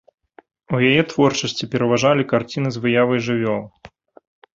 [0.77, 3.61] У яе творчасці пераважалі карціны з выявай жывёл.